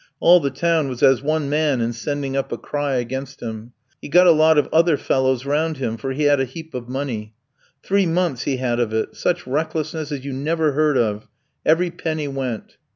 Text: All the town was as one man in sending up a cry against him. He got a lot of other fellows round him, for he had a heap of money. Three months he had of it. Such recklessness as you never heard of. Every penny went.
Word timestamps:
All 0.19 0.39
the 0.39 0.49
town 0.49 0.87
was 0.87 1.03
as 1.03 1.21
one 1.21 1.47
man 1.47 1.79
in 1.79 1.93
sending 1.93 2.35
up 2.35 2.51
a 2.51 2.57
cry 2.57 2.95
against 2.95 3.39
him. 3.39 3.73
He 4.01 4.09
got 4.09 4.25
a 4.25 4.31
lot 4.31 4.57
of 4.57 4.67
other 4.73 4.97
fellows 4.97 5.45
round 5.45 5.77
him, 5.77 5.95
for 5.95 6.11
he 6.13 6.23
had 6.23 6.39
a 6.39 6.45
heap 6.45 6.73
of 6.73 6.89
money. 6.89 7.35
Three 7.83 8.07
months 8.07 8.41
he 8.45 8.57
had 8.57 8.79
of 8.79 8.93
it. 8.93 9.15
Such 9.15 9.45
recklessness 9.45 10.11
as 10.11 10.25
you 10.25 10.33
never 10.33 10.71
heard 10.71 10.97
of. 10.97 11.27
Every 11.67 11.91
penny 11.91 12.27
went. 12.27 12.77